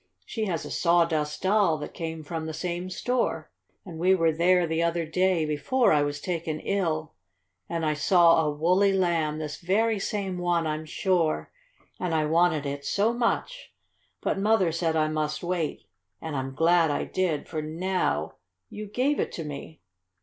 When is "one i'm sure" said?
10.39-11.51